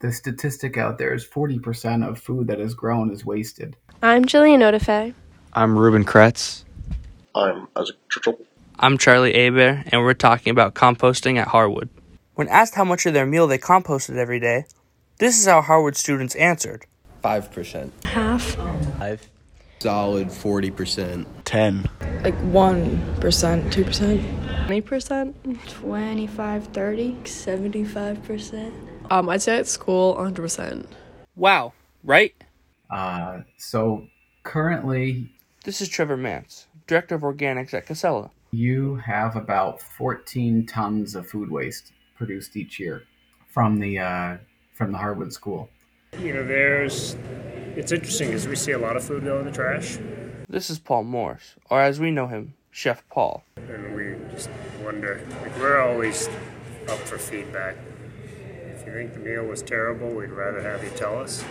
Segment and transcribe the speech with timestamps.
[0.00, 3.76] The statistic out there is 40% of food that is grown is wasted.
[4.00, 5.12] I'm Jillian Odefe.
[5.54, 6.62] I'm Ruben Kretz.
[7.34, 8.38] I'm Isaac Churchill.
[8.78, 11.88] I'm Charlie Aber, and we're talking about composting at Harwood.
[12.36, 14.66] When asked how much of their meal they composted every day,
[15.18, 16.86] this is how Harwood students answered
[17.24, 17.90] 5%.
[18.04, 18.54] Half.
[19.00, 19.28] 5.
[19.80, 21.26] Solid 40%.
[21.44, 21.90] 10.
[22.22, 24.68] Like 1%, 2%.
[24.68, 25.66] 20%?
[25.66, 28.72] 25, 30, 75%.
[29.10, 30.86] Um, I'd say at school, 100%.
[31.36, 31.72] Wow,
[32.04, 32.34] right?
[32.90, 34.06] Uh, so
[34.42, 35.30] currently,
[35.64, 38.30] This is Trevor Mance, Director of Organics at Casella.
[38.50, 43.02] you have about 14 tons of food waste produced each year
[43.48, 44.36] from the uh,
[44.74, 45.68] from the Harwood School.
[46.18, 47.16] You know, there's.
[47.76, 49.98] It's interesting because we see a lot of food go in the trash,
[50.48, 53.44] This is Paul Morse, or as we know him, Chef Paul.
[53.56, 54.48] and we just
[54.82, 55.20] wonder.
[55.42, 56.28] Like, we're always
[56.88, 57.76] up for feedback.
[58.88, 61.44] You think the meal was terrible, we'd rather have you tell us,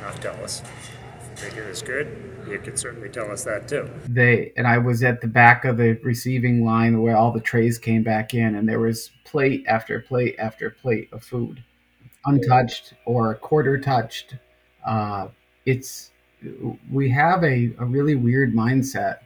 [0.00, 0.62] not tell us.
[0.62, 2.06] If you think it was good,
[2.48, 3.90] you could certainly tell us that too.
[4.08, 7.76] They and I was at the back of the receiving line where all the trays
[7.76, 11.64] came back in, and there was plate after plate after plate of food,
[12.24, 14.36] untouched or a quarter touched.
[14.86, 15.26] Uh,
[15.66, 16.12] it's
[16.88, 19.18] we have a, a really weird mindset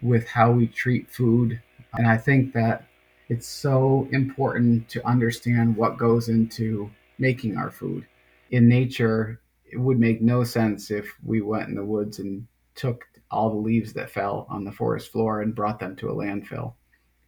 [0.00, 1.60] with how we treat food,
[1.92, 2.86] and I think that
[3.30, 8.04] it's so important to understand what goes into making our food.
[8.50, 13.04] In nature, it would make no sense if we went in the woods and took
[13.30, 16.74] all the leaves that fell on the forest floor and brought them to a landfill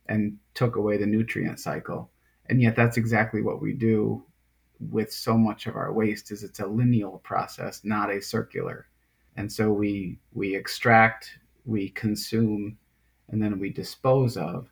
[0.06, 2.11] and took away the nutrient cycle.
[2.47, 4.25] And yet that's exactly what we do
[4.80, 8.89] with so much of our waste is it's a lineal process, not a circular.
[9.36, 12.77] And so we we extract, we consume,
[13.28, 14.69] and then we dispose of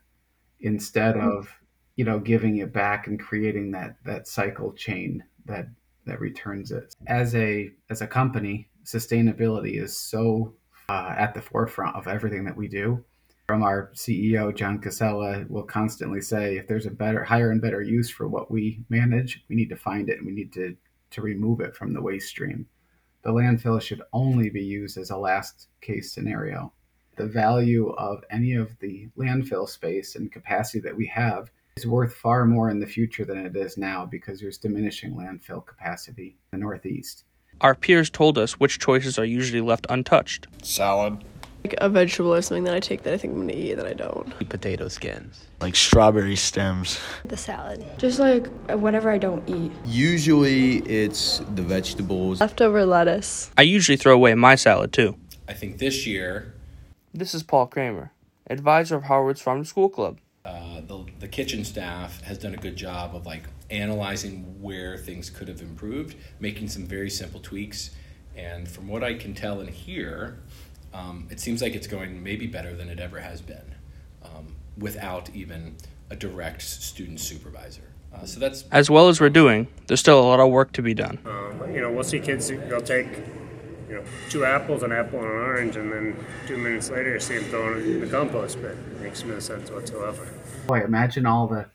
[0.61, 1.49] instead of
[1.97, 5.69] you know giving it back and creating that that cycle chain that
[6.07, 6.95] that returns it.
[7.07, 10.55] As a as a company sustainability is so
[10.89, 13.05] uh, at the forefront of everything that we do.
[13.47, 17.83] From our ceo john casella will constantly say if there's a better higher and better
[17.83, 20.77] use for what we manage we need to find it and we need to
[21.11, 22.67] to remove it from the waste stream.
[23.23, 26.73] The landfill should only be used as a last case scenario
[27.17, 32.15] the value of any of the landfill space and capacity that we have is worth
[32.15, 36.59] far more in the future than it is now because there's diminishing landfill capacity in
[36.59, 37.25] the Northeast.
[37.61, 40.47] Our peers told us which choices are usually left untouched.
[40.63, 41.25] Salad.
[41.63, 43.87] Like a vegetable or something that I take that I think I'm gonna eat that
[43.87, 44.49] I don't.
[44.49, 45.47] Potato skins.
[45.61, 46.99] Like strawberry stems.
[47.27, 47.85] The salad.
[47.99, 49.71] Just like whatever I don't eat.
[49.85, 52.41] Usually it's the vegetables.
[52.41, 53.51] Leftover lettuce.
[53.59, 55.17] I usually throw away my salad too.
[55.49, 56.55] I think this year,
[57.13, 58.13] This is Paul Kramer,
[58.49, 60.19] advisor of Harwood's Farm to School Club.
[60.45, 65.29] uh, the, the kitchen staff has done a good job of like analyzing where things
[65.29, 67.91] could have improved, making some very simple tweaks.
[68.37, 70.39] And from what I can tell and hear,
[70.95, 73.75] um, it seems like it's going maybe better than it ever has been
[74.25, 75.77] um, without even
[76.11, 77.83] a direct student supervisor.
[78.15, 80.83] Uh, so that's As well as we're doing, there's still a lot of work to
[80.83, 81.19] be done.
[81.27, 83.07] Um, you know, we'll see kids, they'll take,
[83.91, 87.21] you know, two apples, an apple, and an orange, and then two minutes later, you
[87.21, 88.71] see them throwing it in the compost bin.
[88.71, 90.29] It Makes no sense whatsoever.
[90.69, 91.67] Boy, imagine all the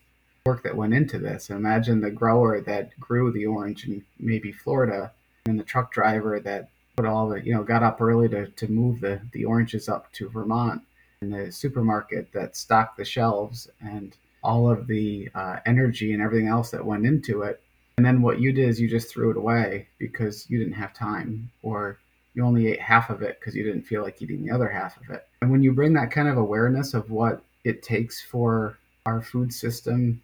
[0.45, 1.49] work that went into this.
[1.49, 5.11] Imagine the grower that grew the orange in maybe Florida
[5.45, 8.71] and the truck driver that put all the, you know, got up early to, to
[8.71, 10.81] move the, the oranges up to Vermont
[11.21, 16.47] and the supermarket that stocked the shelves and all of the uh, energy and everything
[16.47, 17.61] else that went into it.
[17.97, 20.93] And then what you did is you just threw it away because you didn't have
[20.93, 21.97] time or
[22.35, 24.97] you only ate half of it because you didn't feel like eating the other half
[24.97, 25.25] of it.
[25.41, 29.53] And when you bring that kind of awareness of what it takes for our food
[29.53, 30.21] system,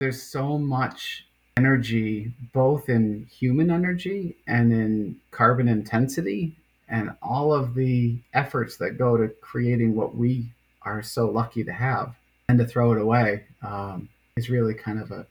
[0.00, 1.24] there's so much
[1.56, 6.56] energy, both in human energy and in carbon intensity,
[6.88, 10.50] and all of the efforts that go to creating what we
[10.82, 12.14] are so lucky to have.
[12.48, 15.26] And to throw it away um, is really kind of a,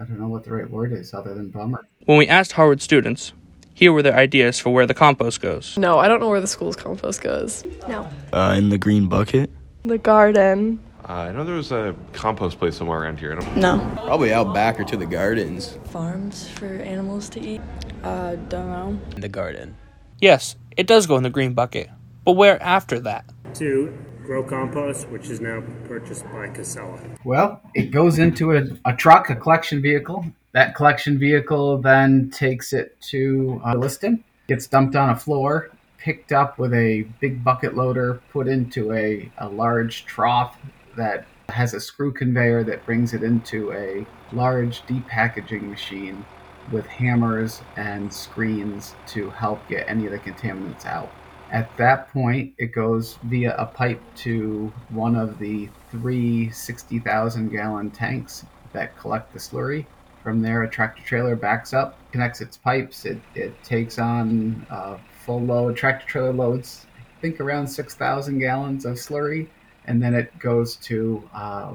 [0.00, 1.84] I don't know what the right word is other than bummer.
[2.04, 3.32] When we asked Harwood students,
[3.76, 5.76] here were their ideas for where the compost goes.
[5.76, 7.62] No, I don't know where the school's compost goes.
[7.86, 8.08] No.
[8.32, 9.50] Uh, in the green bucket.
[9.82, 10.80] The garden.
[11.06, 13.32] Uh, I know there was a compost place somewhere around here.
[13.32, 13.78] I don't No.
[14.06, 15.78] Probably out back or to the gardens.
[15.90, 17.60] Farms for animals to eat.
[18.02, 18.98] Uh, don't know.
[19.14, 19.76] In the garden.
[20.20, 21.90] Yes, it does go in the green bucket,
[22.24, 23.26] but where after that?
[23.56, 26.98] To Grow Compost, which is now purchased by Casella.
[27.24, 30.24] Well, it goes into a, a truck, a collection vehicle.
[30.56, 35.68] That collection vehicle then takes it to uh, Williston, gets dumped on a floor,
[35.98, 40.56] picked up with a big bucket loader, put into a, a large trough
[40.96, 46.24] that has a screw conveyor that brings it into a large depackaging machine
[46.72, 51.12] with hammers and screens to help get any of the contaminants out.
[51.50, 57.90] At that point, it goes via a pipe to one of the three 60,000 gallon
[57.90, 59.84] tanks that collect the slurry.
[60.26, 63.04] From there, a tractor trailer backs up, connects its pipes.
[63.04, 66.84] It, it takes on uh, full load, tractor trailer loads,
[67.16, 69.46] I think around 6,000 gallons of slurry,
[69.84, 71.74] and then it goes to uh,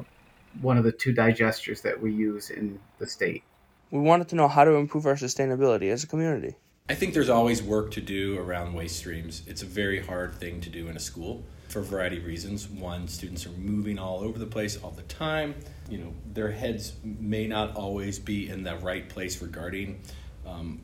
[0.59, 3.42] one of the two digesters that we use in the state.
[3.89, 6.57] We wanted to know how to improve our sustainability as a community.
[6.91, 9.43] I think there's always work to do around waste streams.
[9.47, 12.67] It's a very hard thing to do in a school for a variety of reasons.
[12.67, 15.55] One, students are moving all over the place all the time.
[15.89, 20.01] You know, their heads may not always be in the right place regarding
[20.45, 20.81] um,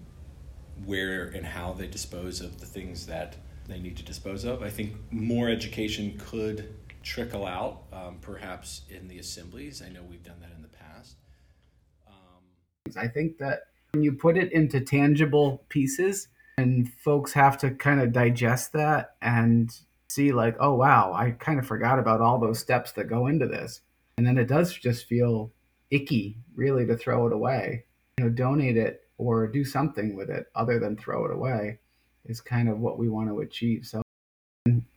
[0.86, 3.36] where and how they dispose of the things that
[3.68, 4.64] they need to dispose of.
[4.64, 6.74] I think more education could
[7.04, 9.82] trickle out, um, perhaps in the assemblies.
[9.86, 11.18] I know we've done that in the past.
[12.08, 13.64] Um, I think that
[13.98, 16.28] when you put it into tangible pieces
[16.60, 19.76] and folks have to kind of digest that and
[20.08, 23.48] see like oh wow i kind of forgot about all those steps that go into
[23.48, 23.82] this.
[24.20, 25.52] And then it does just feel
[25.90, 27.86] icky really to throw it away.
[28.20, 31.80] You know donate it or do something with it other than throw it away
[32.28, 33.84] is kind of what we want to achieve.
[33.88, 34.04] So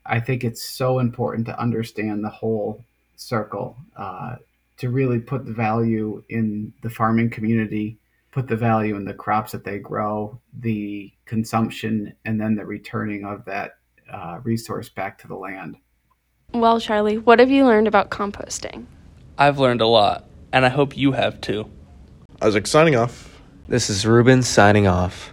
[0.04, 2.84] i think it's so important to understand the whole
[3.16, 4.36] circle uh,
[4.76, 7.96] to really put the value in the farming community
[8.30, 13.24] put the value in the crops that they grow, the consumption, and then the returning
[13.24, 13.72] of that
[14.12, 15.76] uh, resource back to the land.
[16.52, 18.86] Well, Charlie, what have you learned about composting?
[19.38, 21.70] I've learned a lot, and I hope you have too.
[22.42, 23.40] Isaac signing off.
[23.68, 25.32] This is Ruben signing off.